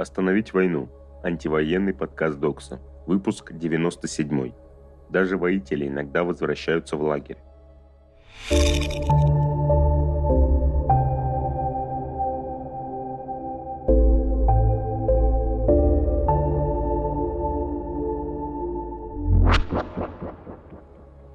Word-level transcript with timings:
Остановить 0.00 0.54
войну. 0.54 0.88
Антивоенный 1.22 1.92
подкаст 1.92 2.40
Докса. 2.40 2.80
Выпуск 3.04 3.52
97. 3.52 4.50
Даже 5.10 5.36
воители 5.36 5.88
иногда 5.88 6.24
возвращаются 6.24 6.96
в 6.96 7.02
лагерь. 7.02 7.36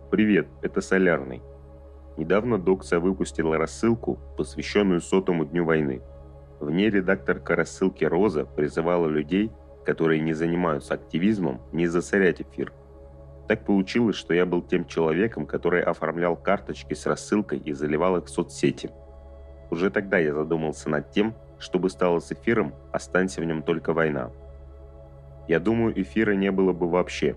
Привет, 0.10 0.48
это 0.64 0.82
Солярный. 0.82 1.44
Недавно 2.18 2.58
Докса 2.58 3.00
выпустила 3.00 3.60
рассылку, 3.60 4.18
посвященную 4.38 5.02
сотому 5.02 5.46
дню 5.46 5.66
войны– 5.66 6.02
в 6.66 6.72
ней 6.72 6.90
редакторка 6.90 7.56
рассылки 7.56 8.04
«Роза» 8.04 8.46
призывала 8.46 9.08
людей, 9.08 9.52
которые 9.86 10.20
не 10.20 10.34
занимаются 10.34 10.96
активизмом, 10.96 11.62
не 11.72 11.88
засорять 11.88 12.42
эфир. 12.42 12.74
Так 13.48 13.64
получилось, 13.66 14.16
что 14.16 14.34
я 14.34 14.48
был 14.48 14.64
тем 14.64 14.86
человеком, 14.86 15.46
который 15.46 15.84
оформлял 15.84 16.36
карточки 16.36 16.96
с 16.96 17.06
рассылкой 17.06 17.60
и 17.60 17.72
заливал 17.72 18.18
их 18.18 18.26
в 18.26 18.30
соцсети. 18.30 18.90
Уже 19.70 19.92
тогда 19.92 20.18
я 20.18 20.34
задумался 20.34 20.90
над 20.90 21.12
тем, 21.12 21.36
чтобы 21.60 21.92
стало 21.92 22.20
с 22.20 22.32
эфиром, 22.32 22.74
останься 22.92 23.42
в 23.42 23.46
нем 23.46 23.62
только 23.62 23.94
война. 23.94 24.32
Я 25.48 25.60
думаю, 25.60 26.00
эфира 26.02 26.34
не 26.34 26.52
было 26.52 26.74
бы 26.74 26.90
вообще. 26.90 27.36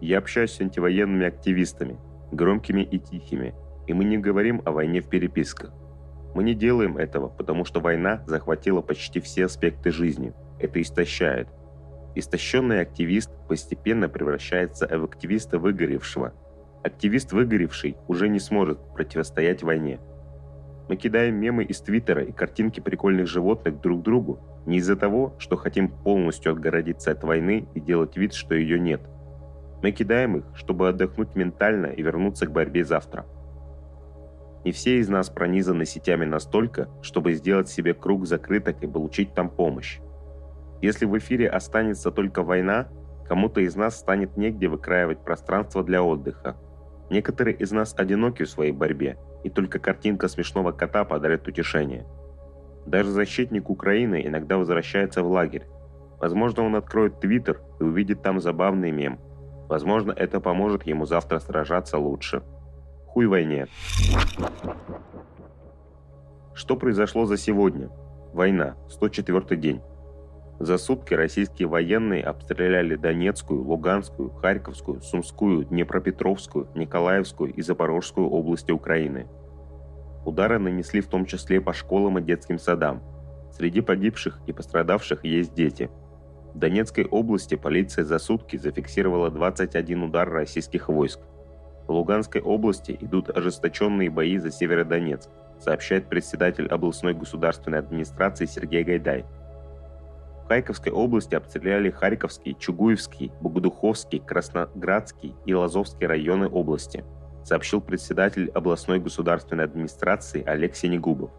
Я 0.00 0.18
общаюсь 0.18 0.52
с 0.52 0.60
антивоенными 0.60 1.26
активистами, 1.26 1.96
громкими 2.32 2.82
и 2.82 2.98
тихими, 2.98 3.54
и 3.86 3.92
мы 3.92 4.04
не 4.04 4.18
говорим 4.18 4.62
о 4.64 4.72
войне 4.72 5.00
в 5.00 5.08
переписках. 5.08 5.72
Мы 6.34 6.42
не 6.42 6.54
делаем 6.54 6.96
этого, 6.96 7.28
потому 7.28 7.64
что 7.64 7.80
война 7.80 8.22
захватила 8.26 8.80
почти 8.80 9.20
все 9.20 9.46
аспекты 9.46 9.90
жизни. 9.90 10.34
Это 10.58 10.80
истощает. 10.80 11.48
Истощенный 12.14 12.80
активист 12.80 13.30
постепенно 13.48 14.08
превращается 14.08 14.86
в 14.86 15.04
активиста 15.04 15.58
выгоревшего. 15.58 16.32
Активист 16.82 17.32
выгоревший 17.32 17.96
уже 18.08 18.28
не 18.28 18.38
сможет 18.40 18.78
противостоять 18.94 19.62
войне. 19.62 20.00
Мы 20.88 20.96
кидаем 20.96 21.36
мемы 21.36 21.64
из 21.64 21.80
Твиттера 21.80 22.22
и 22.24 22.32
картинки 22.32 22.80
прикольных 22.80 23.26
животных 23.26 23.80
друг 23.80 24.02
другу 24.02 24.40
не 24.64 24.78
из-за 24.78 24.96
того, 24.96 25.34
что 25.38 25.56
хотим 25.56 25.88
полностью 25.88 26.52
отгородиться 26.52 27.10
от 27.10 27.22
войны 27.24 27.68
и 27.74 27.80
делать 27.80 28.16
вид, 28.16 28.32
что 28.34 28.54
ее 28.54 28.78
нет. 28.78 29.00
Мы 29.82 29.92
кидаем 29.92 30.38
их, 30.38 30.44
чтобы 30.54 30.88
отдохнуть 30.88 31.36
ментально 31.36 31.86
и 31.86 32.02
вернуться 32.02 32.46
к 32.46 32.52
борьбе 32.52 32.84
завтра. 32.84 33.26
Не 34.68 34.72
все 34.72 34.98
из 34.98 35.08
нас 35.08 35.30
пронизаны 35.30 35.86
сетями 35.86 36.26
настолько, 36.26 36.90
чтобы 37.00 37.32
сделать 37.32 37.70
себе 37.70 37.94
круг 37.94 38.26
закрыток 38.26 38.82
и 38.82 38.86
получить 38.86 39.32
там 39.32 39.48
помощь. 39.48 39.98
Если 40.82 41.06
в 41.06 41.16
эфире 41.16 41.48
останется 41.48 42.10
только 42.10 42.42
война, 42.42 42.88
кому-то 43.26 43.62
из 43.62 43.76
нас 43.76 43.98
станет 43.98 44.36
негде 44.36 44.68
выкраивать 44.68 45.24
пространство 45.24 45.82
для 45.82 46.02
отдыха. 46.02 46.58
Некоторые 47.08 47.56
из 47.56 47.72
нас 47.72 47.94
одиноки 47.96 48.42
в 48.42 48.50
своей 48.50 48.72
борьбе, 48.72 49.16
и 49.42 49.48
только 49.48 49.78
картинка 49.78 50.28
смешного 50.28 50.72
кота 50.72 51.06
подарит 51.06 51.48
утешение. 51.48 52.04
Даже 52.84 53.08
защитник 53.08 53.70
Украины 53.70 54.20
иногда 54.26 54.58
возвращается 54.58 55.22
в 55.22 55.30
лагерь. 55.30 55.66
Возможно, 56.20 56.62
он 56.64 56.76
откроет 56.76 57.20
Твиттер 57.20 57.62
и 57.80 57.84
увидит 57.84 58.20
там 58.20 58.38
забавный 58.38 58.90
мем. 58.90 59.18
Возможно, 59.70 60.12
это 60.12 60.40
поможет 60.40 60.82
ему 60.82 61.06
завтра 61.06 61.38
сражаться 61.38 61.96
лучше. 61.96 62.42
Хуй 63.08 63.26
войне. 63.26 63.66
Что 66.54 66.76
произошло 66.76 67.24
за 67.24 67.38
сегодня? 67.38 67.88
Война. 68.34 68.76
104 68.90 69.56
день. 69.58 69.80
За 70.60 70.76
сутки 70.76 71.14
российские 71.14 71.68
военные 71.68 72.22
обстреляли 72.22 72.96
Донецкую, 72.96 73.64
Луганскую, 73.64 74.30
Харьковскую, 74.30 75.00
Сумскую, 75.00 75.64
Днепропетровскую, 75.64 76.68
Николаевскую 76.74 77.52
и 77.54 77.62
Запорожскую 77.62 78.28
области 78.28 78.72
Украины. 78.72 79.26
Удары 80.26 80.58
нанесли 80.58 81.00
в 81.00 81.06
том 81.06 81.24
числе 81.24 81.62
по 81.62 81.72
школам 81.72 82.18
и 82.18 82.22
детским 82.22 82.58
садам. 82.58 83.02
Среди 83.52 83.80
погибших 83.80 84.38
и 84.46 84.52
пострадавших 84.52 85.24
есть 85.24 85.54
дети. 85.54 85.88
В 86.52 86.58
Донецкой 86.58 87.06
области 87.06 87.54
полиция 87.54 88.04
за 88.04 88.18
сутки 88.18 88.56
зафиксировала 88.58 89.30
21 89.30 90.02
удар 90.02 90.28
российских 90.28 90.88
войск– 90.88 91.20
в 91.88 91.92
Луганской 91.92 92.42
области 92.42 92.96
идут 93.00 93.30
ожесточенные 93.30 94.10
бои 94.10 94.36
за 94.36 94.50
Северодонецк, 94.50 95.30
сообщает 95.58 96.06
председатель 96.06 96.68
областной 96.68 97.14
государственной 97.14 97.78
администрации 97.78 98.44
Сергей 98.44 98.84
Гайдай. 98.84 99.24
В 100.44 100.48
Харьковской 100.48 100.92
области 100.92 101.34
обстреляли 101.34 101.90
Харьковский, 101.90 102.54
Чугуевский, 102.58 103.32
Богодуховский, 103.40 104.20
Красноградский 104.20 105.34
и 105.46 105.54
Лазовский 105.54 106.06
районы 106.06 106.46
области, 106.48 107.04
сообщил 107.42 107.80
председатель 107.80 108.50
областной 108.50 109.00
государственной 109.00 109.64
администрации 109.64 110.44
Олег 110.44 110.76
Синегубов. 110.76 111.30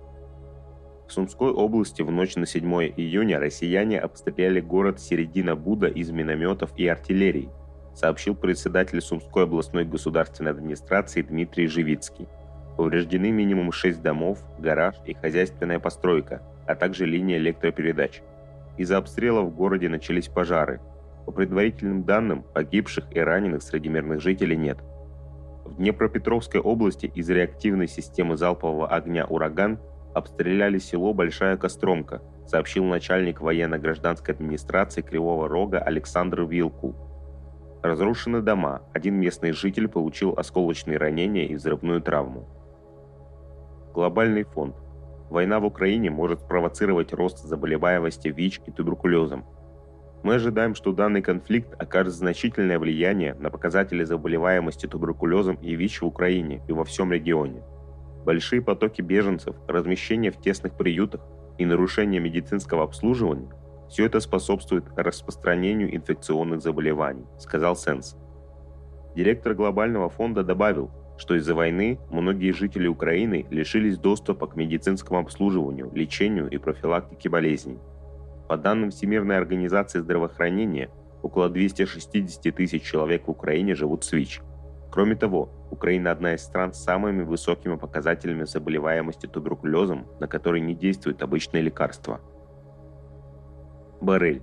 В 1.08 1.14
Сумской 1.14 1.52
области 1.52 2.02
в 2.02 2.12
ночь 2.12 2.36
на 2.36 2.46
7 2.46 2.66
июня 2.98 3.40
россияне 3.40 4.00
обстреляли 4.00 4.62
город 4.62 5.00
Середина 5.00 5.56
Буда 5.56 5.88
из 5.88 6.12
минометов 6.12 6.72
и 6.76 6.88
артиллерии, 6.88 7.50
сообщил 8.00 8.34
председатель 8.34 9.02
Сумской 9.02 9.44
областной 9.44 9.84
государственной 9.84 10.52
администрации 10.52 11.22
Дмитрий 11.22 11.68
Живицкий. 11.68 12.30
Повреждены 12.78 13.30
минимум 13.30 13.74
6 13.74 14.02
домов, 14.02 14.40
гараж 14.58 14.96
и 15.06 15.14
хозяйственная 15.14 15.80
постройка, 15.80 16.42
а 16.66 16.76
также 16.76 17.06
линия 17.06 17.38
электропередач. 17.38 18.22
Из-за 18.78 18.98
обстрела 18.98 19.42
в 19.42 19.54
городе 19.54 19.90
начались 19.90 20.30
пожары. 20.30 20.80
По 21.26 21.34
предварительным 21.34 22.04
данным, 22.06 22.46
погибших 22.54 23.06
и 23.12 23.20
раненых 23.20 23.62
среди 23.62 23.90
мирных 23.90 24.22
жителей 24.22 24.56
нет. 24.56 24.78
В 25.66 25.76
Днепропетровской 25.76 26.62
области 26.62 27.08
из 27.08 27.30
реактивной 27.30 27.90
системы 27.90 28.38
залпового 28.38 28.88
огня 28.88 29.26
«Ураган» 29.26 29.78
обстреляли 30.14 30.78
село 30.78 31.14
Большая 31.14 31.58
Костромка, 31.58 32.22
сообщил 32.48 32.86
начальник 32.86 33.42
военно-гражданской 33.42 34.34
администрации 34.34 35.02
Кривого 35.02 35.50
Рога 35.50 35.80
Александр 35.80 36.44
Вилку. 36.44 36.96
Разрушены 37.82 38.42
дома, 38.42 38.82
один 38.94 39.16
местный 39.16 39.54
житель 39.54 39.88
получил 39.88 40.34
осколочные 40.36 40.98
ранения 40.98 41.46
и 41.46 41.56
взрывную 41.56 42.02
травму. 42.02 42.46
Глобальный 43.94 44.44
фонд. 44.44 44.76
Война 45.30 45.62
в 45.62 45.66
Украине 45.66 46.10
может 46.10 46.42
спровоцировать 46.42 47.14
рост 47.14 47.40
заболеваемости 47.40 48.28
ВИЧ 48.28 48.62
и 48.66 48.72
туберкулезом. 48.72 49.46
Мы 50.24 50.36
ожидаем, 50.36 50.76
что 50.76 50.92
данный 50.92 51.22
конфликт 51.22 51.74
окажет 51.82 52.14
значительное 52.14 52.80
влияние 52.80 53.36
на 53.36 53.50
показатели 53.50 54.04
заболеваемости 54.04 54.86
туберкулезом 54.86 55.56
и 55.62 55.74
ВИЧ 55.76 56.02
в 56.02 56.08
Украине 56.08 56.62
и 56.68 56.74
во 56.74 56.84
всем 56.84 57.14
регионе. 57.14 57.64
Большие 58.26 58.62
потоки 58.62 59.02
беженцев, 59.02 59.56
размещение 59.70 60.32
в 60.32 60.42
тесных 60.42 60.74
приютах 60.76 61.22
и 61.58 61.66
нарушение 61.66 62.20
медицинского 62.20 62.84
обслуживания 62.84 63.50
все 63.90 64.06
это 64.06 64.20
способствует 64.20 64.86
распространению 64.96 65.94
инфекционных 65.96 66.62
заболеваний, 66.62 67.26
сказал 67.40 67.76
Сенс. 67.76 68.16
Директор 69.16 69.56
глобального 69.56 70.10
фонда 70.10 70.44
добавил, 70.44 70.92
что 71.18 71.36
из-за 71.36 71.56
войны 71.56 72.00
многие 72.10 72.52
жители 72.52 72.88
Украины 72.88 73.48
лишились 73.50 73.98
доступа 73.98 74.48
к 74.48 74.56
медицинскому 74.56 75.20
обслуживанию, 75.20 75.92
лечению 75.94 76.50
и 76.50 76.58
профилактике 76.58 77.30
болезней. 77.30 77.80
По 78.48 78.58
данным 78.58 78.92
Всемирной 78.92 79.38
организации 79.38 80.00
здравоохранения, 80.00 80.90
около 81.22 81.50
260 81.50 82.56
тысяч 82.56 82.84
человек 82.84 83.28
в 83.28 83.32
Украине 83.32 83.76
живут 83.76 84.04
с 84.04 84.12
ВИЧ. 84.12 84.42
Кроме 84.92 85.16
того, 85.16 85.50
Украина 85.72 86.12
одна 86.12 86.36
из 86.36 86.42
стран 86.42 86.74
с 86.74 86.84
самыми 86.84 87.24
высокими 87.24 87.76
показателями 87.76 88.46
заболеваемости 88.46 89.26
туберкулезом, 89.26 90.08
на 90.20 90.28
который 90.28 90.62
не 90.62 90.76
действуют 90.76 91.22
обычные 91.24 91.64
лекарства– 91.64 92.22
Барель. 94.02 94.42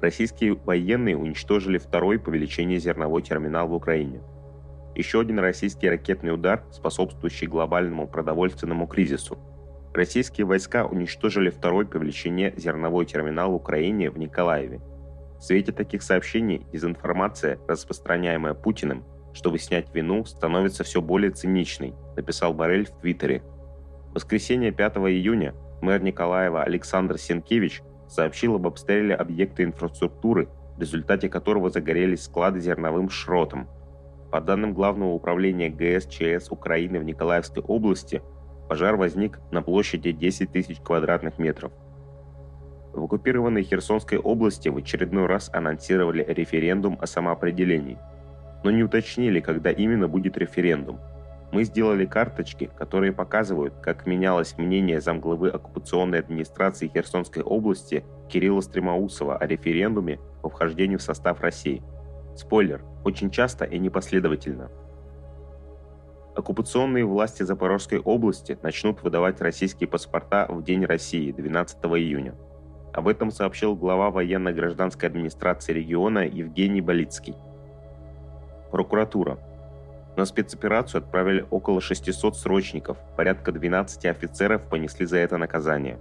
Российские 0.00 0.54
военные 0.54 1.16
уничтожили 1.16 1.78
второй 1.78 2.18
по 2.18 2.30
величине 2.30 2.78
зерновой 2.78 3.22
терминал 3.22 3.68
в 3.68 3.74
Украине. 3.74 4.20
Еще 4.94 5.20
один 5.20 5.38
российский 5.38 5.88
ракетный 5.88 6.32
удар, 6.32 6.64
способствующий 6.70 7.46
глобальному 7.46 8.08
продовольственному 8.08 8.86
кризису. 8.86 9.38
Российские 9.92 10.46
войска 10.46 10.86
уничтожили 10.86 11.50
второй 11.50 11.86
по 11.86 11.96
величине 11.96 12.52
зерновой 12.56 13.06
терминал 13.06 13.52
в 13.52 13.56
Украине 13.56 14.10
в 14.10 14.18
Николаеве. 14.18 14.80
В 15.38 15.42
свете 15.42 15.72
таких 15.72 16.02
сообщений 16.02 16.66
дезинформация, 16.72 17.58
распространяемая 17.68 18.54
Путиным, 18.54 19.04
чтобы 19.34 19.58
снять 19.58 19.94
вину, 19.94 20.24
становится 20.24 20.82
все 20.82 21.02
более 21.02 21.30
циничной, 21.30 21.94
написал 22.16 22.54
Барель 22.54 22.86
в 22.86 23.00
Твиттере. 23.00 23.42
В 24.10 24.14
воскресенье 24.14 24.72
5 24.72 24.96
июня 24.96 25.54
мэр 25.82 26.02
Николаева 26.02 26.62
Александр 26.62 27.18
Сенкевич 27.18 27.82
сообщил 28.08 28.56
об 28.56 28.66
обстреле 28.66 29.14
объекта 29.14 29.64
инфраструктуры, 29.64 30.48
в 30.76 30.80
результате 30.80 31.28
которого 31.28 31.70
загорелись 31.70 32.24
склады 32.24 32.60
зерновым 32.60 33.08
шротом. 33.08 33.68
По 34.30 34.40
данным 34.40 34.74
Главного 34.74 35.12
управления 35.12 35.70
ГСЧС 35.70 36.50
Украины 36.50 36.98
в 36.98 37.04
Николаевской 37.04 37.62
области, 37.62 38.22
пожар 38.68 38.96
возник 38.96 39.38
на 39.50 39.62
площади 39.62 40.12
10 40.12 40.52
тысяч 40.52 40.78
квадратных 40.80 41.38
метров. 41.38 41.72
В 42.92 43.04
оккупированной 43.04 43.62
Херсонской 43.62 44.18
области 44.18 44.68
в 44.68 44.76
очередной 44.78 45.26
раз 45.26 45.50
анонсировали 45.52 46.24
референдум 46.26 46.98
о 47.00 47.06
самоопределении, 47.06 47.98
но 48.64 48.70
не 48.70 48.82
уточнили, 48.82 49.40
когда 49.40 49.70
именно 49.70 50.08
будет 50.08 50.36
референдум. 50.38 50.98
Мы 51.52 51.64
сделали 51.64 52.06
карточки, 52.06 52.70
которые 52.76 53.12
показывают, 53.12 53.74
как 53.80 54.06
менялось 54.06 54.58
мнение 54.58 55.00
замглавы 55.00 55.48
оккупационной 55.48 56.18
администрации 56.18 56.88
Херсонской 56.88 57.42
области 57.42 58.04
Кирилла 58.28 58.60
Стремоусова 58.60 59.36
о 59.36 59.46
референдуме 59.46 60.18
по 60.42 60.50
вхождению 60.50 60.98
в 60.98 61.02
состав 61.02 61.40
России. 61.40 61.82
Спойлер, 62.36 62.82
очень 63.04 63.30
часто 63.30 63.64
и 63.64 63.78
непоследовательно. 63.78 64.70
Оккупационные 66.34 67.06
власти 67.06 67.44
Запорожской 67.44 67.98
области 67.98 68.58
начнут 68.62 69.02
выдавать 69.02 69.40
российские 69.40 69.88
паспорта 69.88 70.46
в 70.50 70.62
День 70.62 70.84
России 70.84 71.32
12 71.32 71.78
июня. 71.84 72.34
Об 72.92 73.08
этом 73.08 73.30
сообщил 73.30 73.74
глава 73.74 74.10
военно-гражданской 74.10 75.08
администрации 75.08 75.72
региона 75.72 76.26
Евгений 76.26 76.82
Болицкий. 76.82 77.34
Прокуратура. 78.70 79.38
На 80.16 80.24
спецоперацию 80.24 81.02
отправили 81.02 81.46
около 81.50 81.82
600 81.82 82.36
срочников, 82.36 82.96
порядка 83.16 83.52
12 83.52 84.06
офицеров 84.06 84.66
понесли 84.66 85.04
за 85.04 85.18
это 85.18 85.36
наказание. 85.36 85.98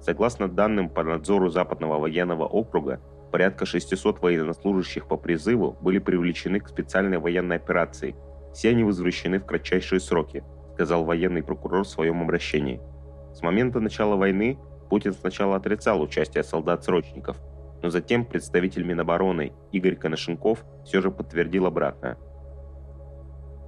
Согласно 0.00 0.48
данным 0.48 0.88
по 0.88 1.02
надзору 1.02 1.48
Западного 1.48 1.98
военного 1.98 2.44
округа, 2.46 3.00
порядка 3.32 3.66
600 3.66 4.22
военнослужащих 4.22 5.08
по 5.08 5.16
призыву 5.16 5.76
были 5.80 5.98
привлечены 5.98 6.60
к 6.60 6.68
специальной 6.68 7.18
военной 7.18 7.56
операции. 7.56 8.14
Все 8.52 8.70
они 8.70 8.84
возвращены 8.84 9.40
в 9.40 9.46
кратчайшие 9.46 9.98
сроки, 9.98 10.44
сказал 10.74 11.04
военный 11.04 11.42
прокурор 11.42 11.82
в 11.82 11.88
своем 11.88 12.22
обращении. 12.22 12.80
С 13.32 13.42
момента 13.42 13.80
начала 13.80 14.14
войны 14.14 14.58
Путин 14.88 15.12
сначала 15.12 15.56
отрицал 15.56 16.00
участие 16.00 16.44
солдат-срочников, 16.44 17.36
но 17.82 17.90
затем 17.90 18.24
представитель 18.24 18.84
Минобороны 18.84 19.52
Игорь 19.72 19.96
Коношенков 19.96 20.64
все 20.84 21.00
же 21.00 21.10
подтвердил 21.10 21.66
обратное. 21.66 22.16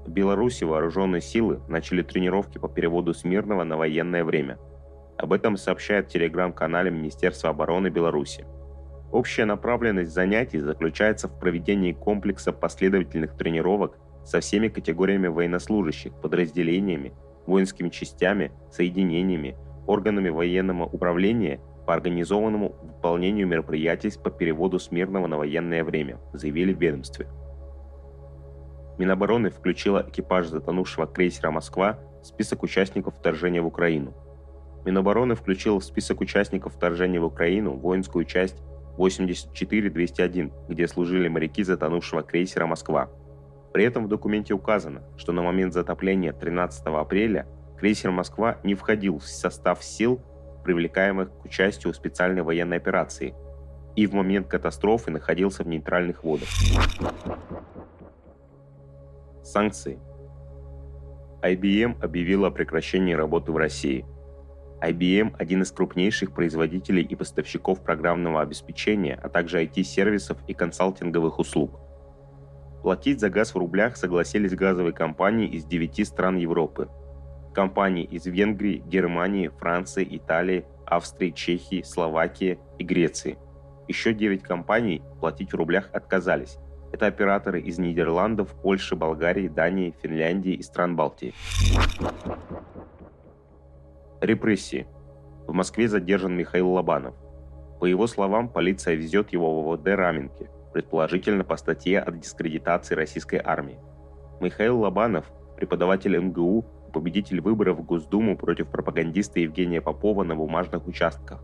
В 0.07 0.11
Беларуси 0.11 0.63
вооруженные 0.63 1.21
силы 1.21 1.61
начали 1.67 2.03
тренировки 2.03 2.59
по 2.59 2.69
переводу 2.69 3.13
с 3.13 3.25
мирного 3.25 3.65
на 3.65 3.77
военное 3.77 4.23
время. 4.25 4.57
Об 5.19 5.33
этом 5.33 5.57
сообщает 5.57 6.07
в 6.07 6.13
телеграм-канале 6.13 6.93
Министерства 6.93 7.51
обороны 7.51 7.89
Беларуси. 7.89 8.47
Общая 9.11 9.47
направленность 9.47 10.13
занятий 10.13 10.61
заключается 10.61 11.27
в 11.27 11.37
проведении 11.41 11.93
комплекса 11.93 12.53
последовательных 12.53 13.37
тренировок 13.37 13.99
со 14.25 14.39
всеми 14.39 14.69
категориями 14.69 15.27
военнослужащих, 15.27 16.13
подразделениями, 16.21 17.13
воинскими 17.45 17.89
частями, 17.89 18.53
соединениями, 18.71 19.57
органами 19.89 20.29
военного 20.29 20.85
управления 20.85 21.61
по 21.85 21.95
организованному 21.95 22.77
выполнению 22.81 23.49
мероприятий 23.49 24.13
по 24.23 24.31
переводу 24.31 24.79
с 24.79 24.93
мирного 24.93 25.27
на 25.27 25.37
военное 25.37 25.83
время, 25.83 26.21
заявили 26.33 26.73
в 26.73 26.81
ведомстве. 26.81 27.27
Минобороны 28.99 29.51
включила 29.51 30.05
экипаж 30.09 30.49
затонувшего 30.49 31.07
крейсера 31.07 31.51
«Москва» 31.51 31.99
в 32.23 32.27
список 32.27 32.63
участников 32.63 33.15
вторжения 33.15 33.61
в 33.61 33.67
Украину. 33.67 34.15
Минобороны 34.85 35.35
включила 35.35 35.81
в 35.81 35.85
список 35.85 36.21
участников 36.21 36.75
вторжения 36.75 37.21
в 37.21 37.25
Украину 37.25 37.77
воинскую 37.77 38.25
часть 38.25 38.57
84201, 38.97 40.53
где 40.69 40.89
служили 40.89 41.29
моряки 41.29 41.63
затонувшего 41.63 42.23
крейсера 42.23 42.67
«Москва». 42.67 43.11
При 43.75 43.85
этом 43.85 44.07
в 44.07 44.09
документе 44.09 44.55
указано, 44.55 45.03
что 45.19 45.33
на 45.33 45.43
момент 45.43 45.75
затопления 45.75 46.33
13 46.33 46.87
апреля 46.87 47.47
крейсер 47.79 48.11
«Москва» 48.11 48.57
не 48.65 48.75
входил 48.75 49.19
в 49.19 49.27
состав 49.27 49.85
сил, 49.85 50.23
привлекаемых 50.65 51.31
к 51.31 51.45
участию 51.45 51.93
в 51.93 51.97
специальной 51.97 52.43
военной 52.43 52.79
операции, 52.79 53.35
и 53.95 54.07
в 54.07 54.15
момент 54.15 54.49
катастрофы 54.49 55.11
находился 55.11 55.63
в 55.63 55.69
нейтральных 55.69 56.25
водах. 56.25 56.49
Санкции. 59.47 59.99
IBM 61.43 62.03
объявила 62.03 62.49
о 62.49 62.51
прекращении 62.51 63.15
работы 63.15 63.53
в 63.53 63.57
России. 63.57 64.05
IBM– 64.83 65.35
один 65.39 65.63
из 65.63 65.73
крупнейших 65.73 66.33
производителей 66.33 67.03
и 67.03 67.15
поставщиков 67.15 67.83
программного 67.83 68.43
обеспечения, 68.43 69.19
а 69.23 69.29
также 69.29 69.63
IT-сервисов 69.65 70.39
и 70.47 70.55
консалтинговых 70.55 71.39
услуг. 71.39 71.81
Платить 72.83 73.21
за 73.21 73.31
газ 73.31 73.55
в 73.55 73.59
рублях 73.59 73.97
согласились 73.97 74.55
газовые 74.55 74.93
компании 74.93 75.49
из 75.49 75.65
9 75.65 76.07
стран 76.07 76.37
Европы– 76.37 76.89
Компании 77.57 78.05
из 78.05 78.27
Венгрии, 78.27 78.83
Германии, 78.87 79.49
Франции, 79.49 80.07
Италии, 80.11 80.67
Австрии, 80.85 81.31
Чехии, 81.31 81.81
Словакии 81.81 82.59
и 82.79 82.85
Греции. 82.85 83.39
Еще 83.89 84.13
9 84.13 84.43
компаний 84.43 85.01
платить 85.21 85.55
в 85.55 85.57
рублях 85.57 85.89
отказались. 85.95 86.59
Это 86.93 87.07
операторы 87.07 87.61
из 87.61 87.79
Нидерландов, 87.79 88.55
Польши, 88.63 88.97
Болгарии, 88.97 89.49
Дании, 89.49 89.95
Финляндии 90.03 90.55
и 90.55 90.63
стран 90.63 90.97
Балтии. 90.97 91.35
Репрессии. 94.21 94.87
В 95.47 95.53
Москве 95.53 95.89
задержан 95.89 96.37
Михаил 96.37 96.71
Лобанов. 96.71 97.15
По 97.81 97.85
его 97.85 98.07
словам, 98.07 98.49
полиция 98.49 98.95
везет 98.95 99.33
его 99.33 99.63
в 99.63 99.73
ОВД 99.73 99.89
Раменки, 99.89 100.49
предположительно 100.73 101.45
по 101.45 101.57
статье 101.57 102.01
о 102.01 102.11
дискредитации 102.11 102.95
российской 102.95 103.41
армии. 103.45 103.79
Михаил 104.41 104.81
Лобанов, 104.81 105.31
преподаватель 105.57 106.17
МГУ, 106.17 106.65
победитель 106.93 107.43
выборов 107.43 107.79
в 107.79 107.85
Госдуму 107.85 108.39
против 108.39 108.69
пропагандиста 108.69 109.41
Евгения 109.41 109.83
Попова 109.83 110.25
на 110.25 110.35
бумажных 110.35 110.87
участках. 110.87 111.43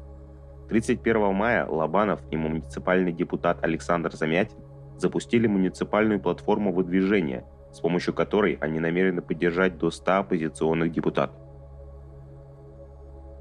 31 0.71 1.35
мая 1.35 1.67
Лобанов 1.67 2.23
и 2.31 2.37
муниципальный 2.37 3.13
депутат 3.13 3.63
Александр 3.63 4.13
Замятин 4.13 4.57
запустили 4.97 5.47
муниципальную 5.47 6.21
платформу 6.21 6.73
выдвижения, 6.73 7.45
с 7.73 7.81
помощью 7.81 8.15
которой 8.15 8.59
они 8.61 8.81
намерены 8.81 9.23
поддержать 9.23 9.79
до 9.79 9.91
100 9.91 10.13
оппозиционных 10.19 10.93
депутатов. 10.93 11.37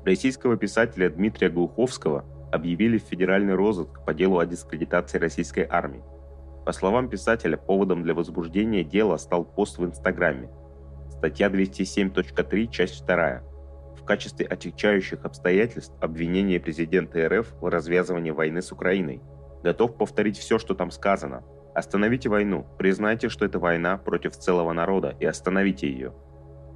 Российского 0.06 0.58
писателя 0.58 1.10
Дмитрия 1.10 1.50
Глуховского 1.50 2.26
объявили 2.52 2.98
в 2.98 3.04
федеральный 3.04 3.54
розыск 3.54 4.04
по 4.06 4.14
делу 4.14 4.40
о 4.40 4.46
дискредитации 4.46 5.20
российской 5.20 5.68
армии. 5.70 6.02
По 6.66 6.72
словам 6.72 7.10
писателя, 7.10 7.58
поводом 7.58 8.04
для 8.04 8.14
возбуждения 8.14 8.84
дела 8.84 9.18
стал 9.18 9.46
пост 9.46 9.78
в 9.78 9.86
Инстаграме– 9.86 10.50
Статья 11.22 11.50
207.3, 11.50 12.68
часть 12.72 13.06
2. 13.06 13.44
В 13.96 14.04
качестве 14.04 14.44
отягчающих 14.48 15.24
обстоятельств 15.24 15.94
обвинение 16.02 16.60
президента 16.60 17.30
РФ 17.30 17.54
в 17.62 17.68
развязывании 17.68 18.32
войны 18.32 18.64
с 18.64 18.72
Украиной. 18.72 19.22
Готов 19.64 19.96
повторить 19.96 20.38
все, 20.38 20.58
что 20.58 20.74
там 20.74 20.92
сказано. 20.92 21.44
Остановите 21.74 22.30
войну, 22.30 22.66
признайте, 22.78 23.30
что 23.30 23.46
это 23.46 23.60
война 23.60 23.98
против 23.98 24.36
целого 24.36 24.74
народа 24.74 25.16
и 25.20 25.26
остановите 25.26 25.90
ее. 25.90 26.14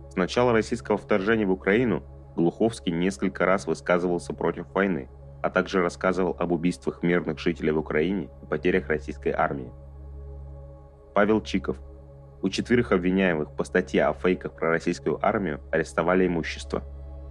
С 0.09 0.15
начала 0.15 0.53
российского 0.53 0.97
вторжения 0.97 1.45
в 1.45 1.51
Украину 1.51 2.03
Глуховский 2.35 2.91
несколько 2.91 3.45
раз 3.45 3.65
высказывался 3.65 4.33
против 4.33 4.67
войны, 4.73 5.09
а 5.41 5.49
также 5.49 5.81
рассказывал 5.81 6.35
об 6.37 6.51
убийствах 6.51 7.01
мирных 7.01 7.39
жителей 7.39 7.71
в 7.71 7.79
Украине 7.79 8.29
и 8.41 8.45
потерях 8.45 8.87
российской 8.87 9.29
армии. 9.29 9.71
Павел 11.13 11.41
Чиков, 11.41 11.77
у 12.41 12.49
четверых 12.49 12.91
обвиняемых 12.91 13.55
по 13.55 13.63
статье 13.63 14.05
о 14.05 14.13
фейках 14.13 14.53
про 14.53 14.69
российскую 14.69 15.17
армию 15.25 15.61
арестовали 15.71 16.27
имущество. 16.27 16.83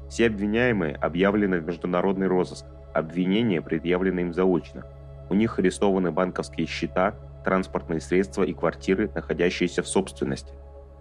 Все 0.08 0.26
обвиняемые 0.26 0.96
объявлены 0.96 1.60
в 1.60 1.66
международный 1.66 2.26
розыск, 2.26 2.64
обвинения 2.92 3.60
предъявлены 3.60 4.20
им 4.20 4.32
заочно. 4.32 4.86
У 5.30 5.34
них 5.34 5.58
арестованы 5.58 6.10
банковские 6.10 6.66
счета, 6.66 7.14
транспортные 7.44 8.00
средства 8.00 8.42
и 8.42 8.52
квартиры, 8.52 9.10
находящиеся 9.14 9.82
в 9.82 9.88
собственности. 9.88 10.54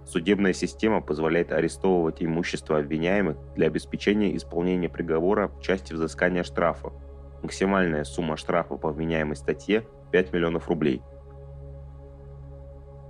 Судебная 0.05 0.53
система 0.53 1.01
позволяет 1.01 1.51
арестовывать 1.51 2.21
имущество 2.21 2.77
обвиняемых 2.77 3.37
для 3.55 3.67
обеспечения 3.67 4.35
исполнения 4.35 4.89
приговора 4.89 5.47
в 5.47 5.61
части 5.61 5.93
взыскания 5.93 6.43
штрафа. 6.43 6.91
Максимальная 7.41 8.03
сумма 8.03 8.37
штрафа 8.37 8.75
по 8.75 8.89
обвиняемой 8.89 9.35
статье– 9.35 9.85
5 10.11 10.33
миллионов 10.33 10.67
рублей– 10.67 11.01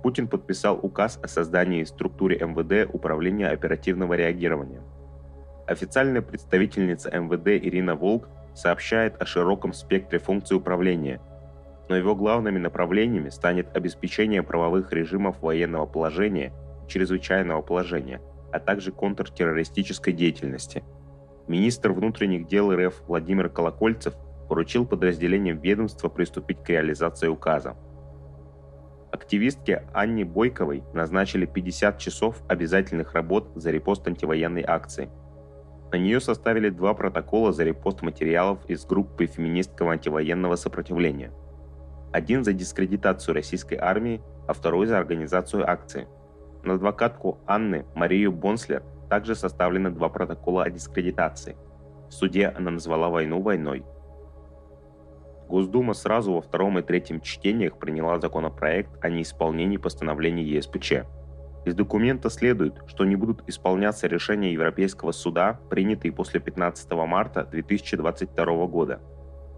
Путин 0.04 0.28
подписал 0.28 0.78
указ 0.82 1.18
о 1.22 1.28
создании 1.28 1.82
в 1.82 1.88
структуре 1.88 2.36
МВД 2.36 2.94
Управления 2.94 3.48
оперативного 3.48 4.12
реагирования. 4.12 4.82
Официальная 5.66 6.20
представительница 6.20 7.08
МВД 7.10 7.48
Ирина 7.64 7.94
Волк 7.94 8.28
сообщает 8.54 9.20
о 9.20 9.26
широком 9.26 9.72
спектре 9.72 10.18
функций 10.18 10.56
управления, 10.56 11.20
но 11.88 11.96
его 11.96 12.14
главными 12.14 12.58
направлениями 12.58 13.28
станет 13.28 13.76
обеспечение 13.76 14.42
правовых 14.42 14.92
режимов 14.92 15.42
военного 15.42 15.86
положения 15.86 16.52
и 16.84 16.90
чрезвычайного 16.90 17.62
положения, 17.62 18.20
а 18.52 18.58
также 18.58 18.92
контртеррористической 18.92 20.12
деятельности. 20.12 20.84
Министр 21.46 21.92
внутренних 21.92 22.46
дел 22.46 22.72
РФ 22.74 23.02
Владимир 23.06 23.50
Колокольцев 23.50 24.14
поручил 24.48 24.86
подразделениям 24.86 25.58
ведомства 25.58 26.08
приступить 26.08 26.62
к 26.62 26.68
реализации 26.70 27.28
указа. 27.28 27.76
Активистке 29.10 29.86
Анне 29.92 30.24
Бойковой 30.24 30.82
назначили 30.92 31.46
50 31.46 31.98
часов 31.98 32.42
обязательных 32.48 33.12
работ 33.12 33.50
за 33.54 33.70
репост 33.70 34.06
антивоенной 34.08 34.64
акции. 34.66 35.10
На 35.94 35.98
нее 35.98 36.18
составили 36.18 36.70
два 36.70 36.92
протокола 36.92 37.52
за 37.52 37.62
репост 37.62 38.02
материалов 38.02 38.58
из 38.66 38.84
группы 38.84 39.26
феминистского 39.26 39.92
антивоенного 39.92 40.56
сопротивления. 40.56 41.30
Один 42.12 42.42
за 42.42 42.52
дискредитацию 42.52 43.32
российской 43.32 43.76
армии, 43.76 44.20
а 44.48 44.54
второй 44.54 44.88
за 44.88 44.98
организацию 44.98 45.70
акции. 45.70 46.08
На 46.64 46.74
адвокатку 46.74 47.38
Анны 47.46 47.86
Марию 47.94 48.32
Бонслер 48.32 48.82
также 49.08 49.36
составлены 49.36 49.90
два 49.90 50.08
протокола 50.08 50.64
о 50.64 50.70
дискредитации. 50.70 51.56
В 52.08 52.12
суде 52.12 52.48
она 52.48 52.72
назвала 52.72 53.08
войну 53.08 53.40
войной. 53.40 53.84
Госдума 55.48 55.94
сразу 55.94 56.32
во 56.32 56.40
втором 56.40 56.76
и 56.80 56.82
третьем 56.82 57.20
чтениях 57.20 57.78
приняла 57.78 58.18
законопроект 58.18 58.90
о 59.00 59.10
неисполнении 59.10 59.76
постановлений 59.76 60.42
ЕСПЧ. 60.42 61.04
Из 61.64 61.74
документа 61.74 62.28
следует, 62.28 62.74
что 62.86 63.04
не 63.04 63.16
будут 63.16 63.42
исполняться 63.46 64.06
решения 64.06 64.52
Европейского 64.52 65.12
суда, 65.12 65.58
принятые 65.70 66.12
после 66.12 66.38
15 66.38 66.90
марта 66.92 67.48
2022 67.50 68.66
года. 68.66 69.00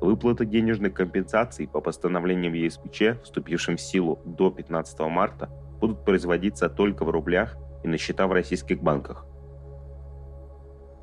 Выплаты 0.00 0.46
денежных 0.46 0.94
компенсаций 0.94 1.66
по 1.66 1.80
постановлениям 1.80 2.52
ЕСПЧ, 2.52 3.22
вступившим 3.24 3.76
в 3.76 3.80
силу 3.80 4.20
до 4.24 4.50
15 4.50 5.00
марта, 5.00 5.50
будут 5.80 6.04
производиться 6.04 6.68
только 6.68 7.04
в 7.04 7.10
рублях 7.10 7.56
и 7.82 7.88
на 7.88 7.98
счета 7.98 8.26
в 8.28 8.32
российских 8.32 8.80
банках. 8.80 9.26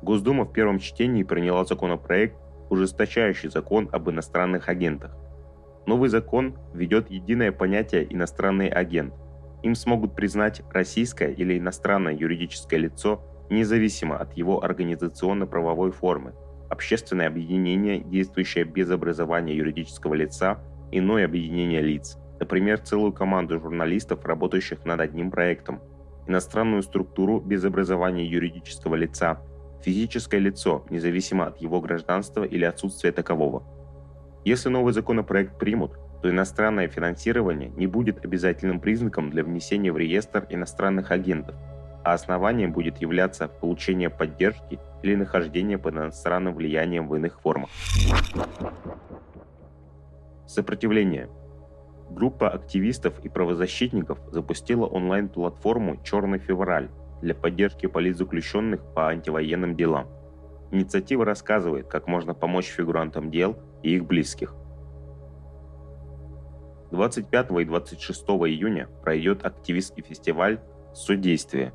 Госдума 0.00 0.44
в 0.44 0.52
первом 0.52 0.78
чтении 0.78 1.22
приняла 1.22 1.64
законопроект, 1.64 2.36
ужесточающий 2.70 3.50
закон 3.50 3.88
об 3.92 4.08
иностранных 4.08 4.68
агентах. 4.68 5.14
Новый 5.86 6.08
закон 6.08 6.56
введет 6.72 7.10
единое 7.10 7.52
понятие 7.52 8.06
«иностранный 8.10 8.68
агент». 8.68 9.12
Им 9.64 9.74
смогут 9.74 10.14
признать 10.14 10.60
российское 10.74 11.32
или 11.32 11.58
иностранное 11.58 12.12
юридическое 12.14 12.78
лицо 12.78 13.22
независимо 13.48 14.18
от 14.18 14.36
его 14.36 14.62
организационно-правовой 14.62 15.90
формы, 15.90 16.34
общественное 16.68 17.28
объединение, 17.28 18.00
действующее 18.00 18.64
без 18.64 18.90
образования 18.90 19.56
юридического 19.56 20.12
лица, 20.12 20.58
иное 20.92 21.24
объединение 21.24 21.80
лиц, 21.80 22.18
например, 22.38 22.78
целую 22.80 23.14
команду 23.14 23.58
журналистов, 23.58 24.26
работающих 24.26 24.84
над 24.84 25.00
одним 25.00 25.30
проектом, 25.30 25.80
иностранную 26.26 26.82
структуру 26.82 27.40
без 27.40 27.64
образования 27.64 28.26
юридического 28.26 28.96
лица– 28.96 29.40
физическое 29.82 30.40
лицо, 30.40 30.84
независимо 30.90 31.46
от 31.46 31.62
его 31.62 31.80
гражданства 31.80 32.44
или 32.44 32.66
отсутствия 32.66 33.12
такового. 33.12 33.62
Если 34.44 34.68
новый 34.68 34.92
законопроект 34.92 35.58
примут, 35.58 35.98
то 36.22 36.30
иностранное 36.30 36.88
финансирование 36.88 37.70
не 37.70 37.86
будет 37.86 38.24
обязательным 38.24 38.80
признаком 38.80 39.30
для 39.30 39.44
внесения 39.44 39.92
в 39.92 39.98
реестр 39.98 40.46
иностранных 40.48 41.10
агентов, 41.10 41.54
а 42.04 42.14
основанием 42.14 42.72
будет 42.72 42.98
являться 42.98 43.48
получение 43.48 44.10
поддержки 44.10 44.78
или 45.02 45.14
нахождение 45.14 45.78
под 45.78 45.94
иностранным 45.94 46.54
влиянием 46.54 47.08
в 47.08 47.14
иных 47.16 47.40
формах. 47.40 47.70
Сопротивление. 50.46 51.28
Группа 52.10 52.50
активистов 52.50 53.18
и 53.24 53.28
правозащитников 53.28 54.18
запустила 54.30 54.86
онлайн-платформу 54.86 56.00
«Черный 56.04 56.38
февраль», 56.38 56.90
для 57.24 57.34
поддержки 57.34 57.86
политзаключенных 57.86 58.84
по 58.94 59.08
антивоенным 59.08 59.74
делам. 59.76 60.06
Инициатива 60.70 61.24
рассказывает, 61.24 61.88
как 61.88 62.06
можно 62.06 62.34
помочь 62.34 62.66
фигурантам 62.66 63.30
дел 63.30 63.56
и 63.82 63.94
их 63.96 64.04
близких. 64.04 64.54
25 66.94 67.50
и 67.60 67.64
26 67.64 68.22
июня 68.22 68.88
пройдет 69.02 69.44
активистский 69.44 70.04
фестиваль 70.04 70.60
«Судействие». 70.94 71.72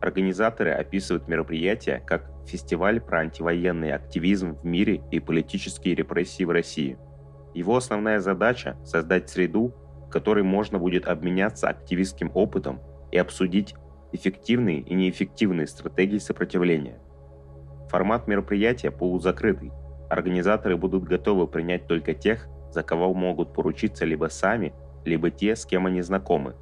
Организаторы 0.00 0.70
описывают 0.70 1.26
мероприятие 1.26 2.00
как 2.06 2.30
фестиваль 2.46 3.00
про 3.00 3.20
антивоенный 3.20 3.92
активизм 3.92 4.54
в 4.54 4.64
мире 4.64 5.02
и 5.10 5.18
политические 5.18 5.96
репрессии 5.96 6.44
в 6.44 6.50
России. 6.50 6.96
Его 7.54 7.76
основная 7.76 8.20
задача– 8.20 8.76
создать 8.84 9.28
среду, 9.28 9.74
в 10.06 10.10
которой 10.10 10.44
можно 10.44 10.78
будет 10.78 11.08
обменяться 11.08 11.68
активистским 11.68 12.30
опытом 12.32 12.80
и 13.10 13.18
обсудить 13.18 13.74
эффективные 14.12 14.78
и 14.78 14.94
неэффективные 14.94 15.66
стратегии 15.66 16.18
сопротивления. 16.18 17.00
Формат 17.88 18.28
мероприятия 18.28 18.92
полузакрытый. 18.92 19.72
Организаторы 20.08 20.76
будут 20.76 21.02
готовы 21.02 21.48
принять 21.48 21.88
только 21.88 22.14
тех, 22.14 22.48
за 22.76 22.82
кого 22.82 23.14
могут 23.14 23.54
поручиться 23.54 24.04
либо 24.04 24.28
сами, 24.28 24.74
либо 25.06 25.30
те, 25.30 25.56
с 25.56 25.64
кем 25.64 25.86
они 25.86 26.02
знакомы. 26.02 26.56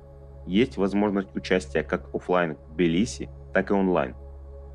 Есть 0.47 0.77
возможность 0.77 1.35
участия 1.35 1.83
как 1.83 2.15
офлайн 2.15 2.55
в 2.55 2.75
Тбилиси, 2.75 3.29
так 3.53 3.73
и 3.73 3.75
онлайн. 3.75 4.15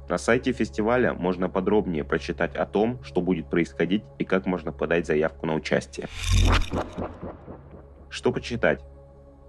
На 0.10 0.17
сайте 0.17 0.51
фестиваля 0.51 1.13
можно 1.13 1.48
подробнее 1.48 2.03
прочитать 2.03 2.58
о 2.58 2.65
том, 2.65 3.01
что 3.03 3.22
будет 3.22 3.50
происходить 3.50 4.03
и 4.17 4.25
как 4.25 4.48
можно 4.48 4.74
подать 4.74 5.08
заявку 5.08 5.46
на 5.46 5.53
участие. 5.53 6.08
Что 8.10 8.34
почитать? 8.34 8.84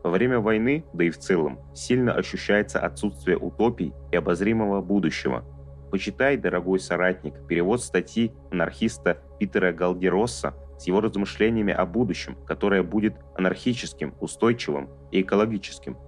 Во 0.05 0.11
время 0.11 0.39
войны, 0.39 0.85
да 0.93 1.03
и 1.03 1.11
в 1.11 1.19
целом, 1.19 1.59
сильно 1.75 2.13
ощущается 2.13 2.79
отсутствие 2.79 3.37
утопий 3.37 3.95
и 4.13 4.17
обозримого 4.17 4.81
будущего. 4.81 5.45
Почитай, 5.91 6.37
дорогой 6.37 6.79
соратник, 6.79 7.35
перевод 7.49 7.83
статьи 7.83 8.33
анархиста 8.53 9.19
Питера 9.41 9.73
Галдеросса 9.73 10.55
с 10.81 10.87
его 10.87 11.01
размышлениями 11.03 11.75
о 11.75 11.85
будущем, 11.85 12.37
которое 12.47 12.83
будет 12.83 13.15
анархическим, 13.37 14.15
устойчивым 14.19 14.89
и 15.11 15.21
экологическим. 15.21 15.99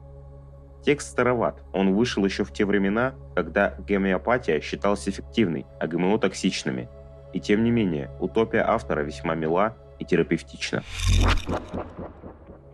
Текст 0.82 1.10
староват, 1.10 1.62
он 1.72 1.94
вышел 1.94 2.24
еще 2.24 2.42
в 2.44 2.52
те 2.52 2.64
времена, 2.64 3.14
когда 3.36 3.76
гомеопатия 3.86 4.60
считалась 4.60 5.06
эффективной, 5.06 5.66
а 5.78 5.86
ГМО 5.86 6.18
токсичными. 6.18 6.88
И 7.34 7.40
тем 7.40 7.64
не 7.64 7.70
менее, 7.70 8.10
утопия 8.18 8.64
автора 8.66 9.02
весьма 9.02 9.34
мила 9.34 9.76
и 9.98 10.04
терапевтична. 10.04 10.82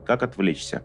Как 0.06 0.22
отвлечься? 0.22 0.82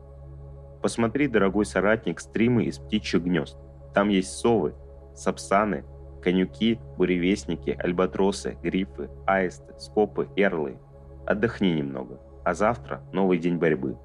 Посмотри, 0.82 1.28
дорогой 1.28 1.66
соратник, 1.66 2.20
стримы 2.20 2.66
из 2.66 2.80
птичьих 2.80 3.24
гнезд. 3.24 3.56
Там 3.94 4.10
есть 4.10 4.32
совы, 4.32 4.74
сапсаны, 5.16 5.86
конюки, 6.22 6.80
буревестники, 6.98 7.78
альбатросы, 7.80 8.58
грифы, 8.62 9.10
аисты, 9.26 9.74
скопы, 9.80 10.28
эрлы. 10.36 10.78
Отдохни 11.26 11.74
немного, 11.74 12.20
а 12.44 12.54
завтра 12.54 13.02
новый 13.14 13.38
день 13.38 13.58
борьбы. 13.58 13.98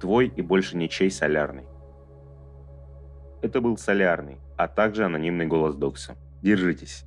Твой 0.00 0.28
и 0.28 0.42
больше 0.42 0.76
ничей 0.76 1.10
солярный. 1.10 1.64
Это 3.40 3.60
был 3.60 3.76
солярный, 3.76 4.38
а 4.56 4.68
также 4.68 5.04
анонимный 5.04 5.46
голос 5.46 5.74
Докса. 5.74 6.16
Держитесь. 6.42 7.04